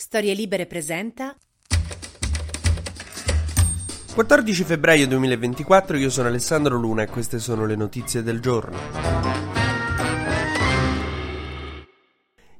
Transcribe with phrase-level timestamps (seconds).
[0.00, 1.36] Storie Libere presenta
[4.14, 9.47] 14 febbraio 2024, io sono Alessandro Luna e queste sono le notizie del giorno.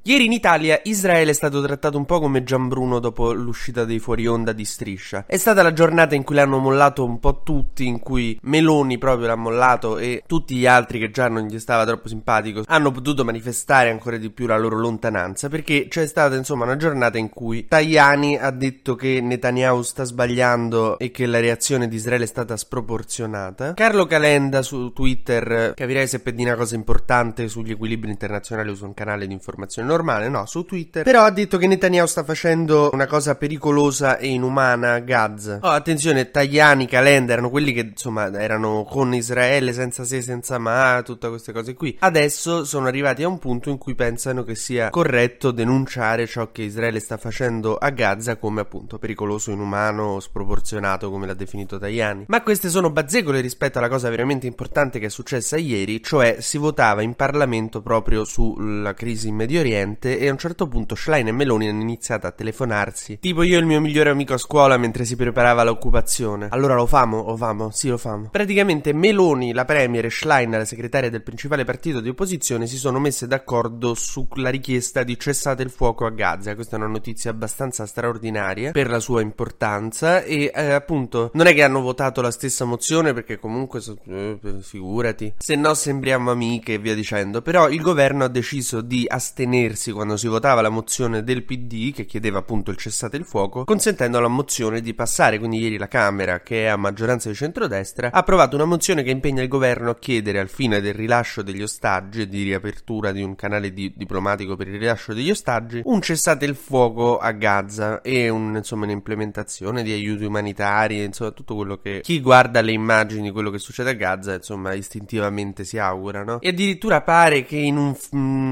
[0.09, 4.27] Ieri in Italia Israele è stato trattato un po' come Gianbruno dopo l'uscita dei fuori
[4.27, 5.27] onda di Striscia.
[5.27, 9.27] È stata la giornata in cui l'hanno mollato un po' tutti, in cui Meloni proprio
[9.27, 13.23] l'ha mollato e tutti gli altri che già non gli stava troppo simpatico hanno potuto
[13.23, 17.67] manifestare ancora di più la loro lontananza perché c'è stata insomma una giornata in cui
[17.69, 22.57] Tajani ha detto che Netanyahu sta sbagliando e che la reazione di Israele è stata
[22.57, 23.75] sproporzionata.
[23.75, 28.87] Carlo Calenda su Twitter, capirei se per dire una cosa importante sugli equilibri internazionali usa
[28.87, 31.03] un canale di informazione normale normale, no, su Twitter.
[31.03, 35.59] Però ha detto che Netanyahu sta facendo una cosa pericolosa e inumana a Gaza.
[35.61, 41.03] Oh, attenzione, Tajani, Calenda erano quelli che insomma erano con Israele senza se, senza ma,
[41.05, 41.97] tutte queste cose qui.
[41.99, 46.63] Adesso sono arrivati a un punto in cui pensano che sia corretto denunciare ciò che
[46.63, 52.25] Israele sta facendo a Gaza come appunto pericoloso, inumano, sproporzionato, come l'ha definito Tajani.
[52.29, 56.59] Ma queste sono bazzecole rispetto alla cosa veramente importante che è successa ieri, cioè si
[56.59, 60.95] votava in Parlamento proprio sulla crisi in Medio Oriente niente e a un certo punto
[60.95, 63.19] Schlein e Meloni hanno iniziato a telefonarsi.
[63.21, 66.49] Tipo io e il mio migliore amico a scuola mentre si preparava l'occupazione.
[66.51, 67.25] Allora lo famo?
[67.25, 67.71] Lo famo?
[67.71, 68.29] Sì, lo famo.
[68.31, 72.99] Praticamente Meloni, la premier e Schlein, la segretaria del principale partito di opposizione, si sono
[72.99, 76.55] messe d'accordo sulla richiesta di cessate il fuoco a Gaza.
[76.55, 81.55] Questa è una notizia abbastanza straordinaria per la sua importanza e eh, appunto non è
[81.55, 85.35] che hanno votato la stessa mozione perché comunque eh, figurati.
[85.39, 87.43] Se no sembriamo amiche e via dicendo.
[87.43, 91.93] Però il governo ha deciso di astenersi astenersi quando si votava la mozione del PD
[91.93, 95.39] che chiedeva appunto il cessate il fuoco, consentendo alla mozione di passare.
[95.39, 99.11] Quindi ieri la Camera, che è a maggioranza di centrodestra, ha approvato una mozione che
[99.11, 103.23] impegna il governo a chiedere al fine del rilascio degli ostaggi e di riapertura di
[103.23, 108.01] un canale di- diplomatico per il rilascio degli ostaggi, un cessate il fuoco a Gaza
[108.01, 113.23] e un, insomma, un'implementazione di aiuti umanitari, insomma tutto quello che chi guarda le immagini
[113.23, 116.41] di quello che succede a Gaza, insomma, istintivamente si augura, no?
[116.41, 117.95] E addirittura pare che in un,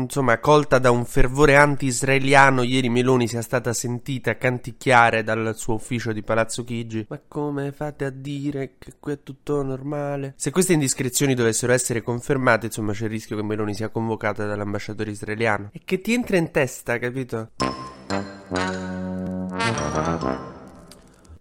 [0.02, 6.12] insomma, accolta da un fervore anti-israeliano ieri Meloni sia stata sentita canticchiare dal suo ufficio
[6.12, 7.06] di Palazzo Chigi.
[7.08, 10.34] Ma come fate a dire che qui è tutto normale?
[10.36, 15.10] Se queste indiscrezioni dovessero essere confermate, insomma, c'è il rischio che Meloni sia convocata dall'ambasciatore
[15.10, 15.70] israeliano.
[15.72, 17.52] E che ti entra in testa, capito?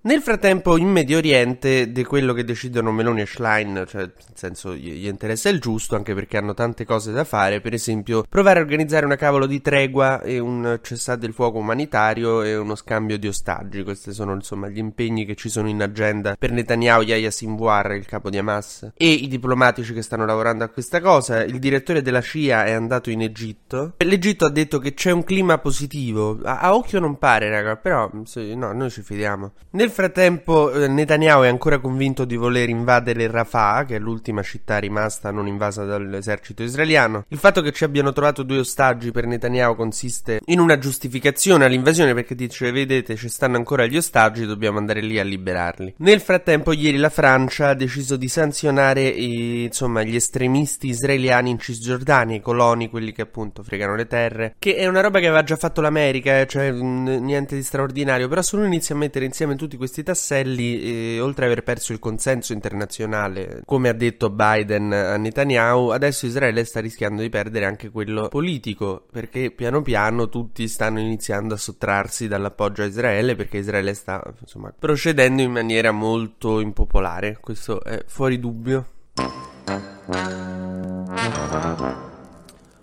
[0.06, 4.76] Nel frattempo, in Medio Oriente, di quello che decidono Meloni e Schlein, cioè nel senso
[4.76, 8.62] gli interessa il giusto, anche perché hanno tante cose da fare, per esempio provare a
[8.62, 13.28] organizzare una cavolo di tregua e un cessate del fuoco umanitario e uno scambio di
[13.28, 13.82] ostaggi.
[13.82, 18.06] Questi sono insomma gli impegni che ci sono in agenda per Netanyahu, Yahya Sinwar, il
[18.06, 21.44] capo di Hamas, e i diplomatici che stanno lavorando a questa cosa.
[21.44, 23.96] Il direttore della CIA è andato in Egitto.
[23.98, 26.42] L'Egitto ha detto che c'è un clima positivo.
[26.44, 29.54] A, a occhio non pare, raga, però no, noi ci fidiamo.
[29.72, 34.78] Nel frattempo eh, Netanyahu è ancora convinto di voler invadere Rafah, che è l'ultima città
[34.78, 37.24] rimasta non invasa dall'esercito israeliano.
[37.30, 42.14] Il fatto che ci abbiano trovato due ostaggi per Netanyahu consiste in una giustificazione all'invasione
[42.14, 45.96] perché dice vedete ci stanno ancora gli ostaggi, dobbiamo andare lì a liberarli.
[46.00, 51.60] Nel frattempo ieri la Francia ha deciso di sanzionare i, insomma, gli estremisti israeliani in
[51.60, 55.44] Cisgiordania, i coloni, quelli che appunto fregano le terre, che è una roba che aveva
[55.44, 59.24] già fatto l'America, eh, cioè mh, niente di straordinario, però se uno inizia a mettere
[59.24, 60.81] insieme tutti questi questi tasselli,
[61.16, 66.25] eh, oltre ad aver perso il consenso internazionale, come ha detto Biden a Netanyahu, adesso
[66.25, 71.57] Israele sta rischiando di perdere anche quello politico, perché piano piano tutti stanno iniziando a
[71.57, 78.03] sottrarsi dall'appoggio a Israele, perché Israele sta insomma, procedendo in maniera molto impopolare, questo è
[78.07, 78.88] fuori dubbio.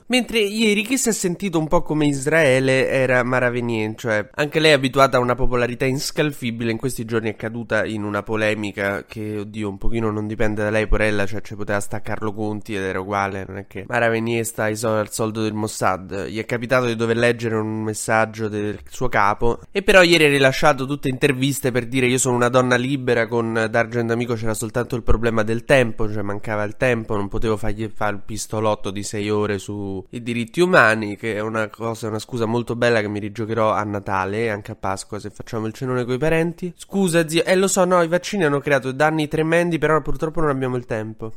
[0.06, 4.60] Mentre ieri chi si è sentito un po' come Israele era Mara Venier, cioè anche
[4.60, 9.04] lei è abituata a una popolarità inscalfibile, in questi giorni è caduta in una polemica
[9.06, 12.74] che, oddio, un pochino non dipende da lei, porella, cioè ci poteva stare Carlo Conti
[12.74, 16.44] ed era uguale, non è che Mara Venier sta al soldo del Mossad, gli è
[16.44, 21.08] capitato di dover leggere un messaggio del suo capo e però ieri ha rilasciato tutte
[21.08, 25.43] interviste per dire io sono una donna libera, con D'Argent Amico c'era soltanto il problema
[25.43, 29.58] del tempo, cioè mancava il tempo, non potevo fargli fare il pistolotto di sei ore
[29.58, 33.73] su i diritti umani, che è una cosa, una scusa molto bella che mi rigiocherò
[33.73, 36.73] a Natale e anche a Pasqua se facciamo il cenone coi parenti.
[36.77, 40.50] Scusa zio, eh lo so, no, i vaccini hanno creato danni tremendi, però purtroppo non
[40.50, 41.33] abbiamo il tempo.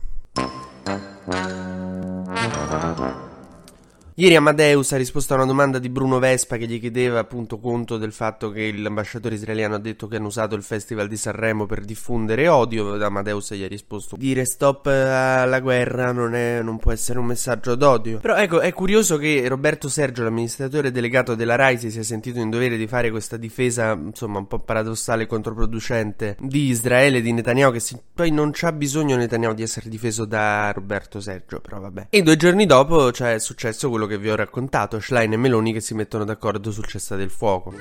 [4.18, 7.98] Ieri Amadeus ha risposto a una domanda di Bruno Vespa che gli chiedeva appunto conto
[7.98, 11.84] del fatto che l'ambasciatore israeliano ha detto che hanno usato il Festival di Sanremo per
[11.84, 12.94] diffondere odio.
[13.04, 17.76] Amadeus gli ha risposto dire stop alla guerra non, è, non può essere un messaggio
[17.76, 18.20] d'odio.
[18.20, 22.50] Però ecco, è curioso che Roberto Sergio, l'amministratore delegato della RAI, si sia sentito in
[22.50, 27.74] dovere di fare questa difesa, insomma, un po' paradossale e controproducente di Israele, di Netanyahu,
[27.74, 32.08] che si, poi non c'ha bisogno Netanyahu di essere difeso da Roberto Sergio, però vabbè.
[32.12, 35.74] E due giorni dopo cioè, è successo quello che vi ho raccontato, Schlein e Meloni
[35.74, 37.74] che si mettono d'accordo sul cessa del fuoco.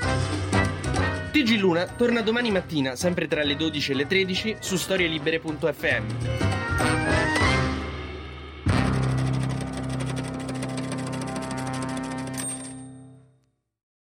[1.33, 6.05] TG Luna torna domani mattina, sempre tra le 12 e le 13, su storielibere.fm.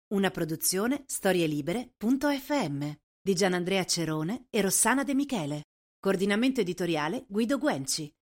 [0.08, 2.90] Una produzione storielibere.fm
[3.22, 5.62] di Gianandrea Cerone e Rossana De Michele.
[6.00, 8.12] Coordinamento editoriale Guido Guenci.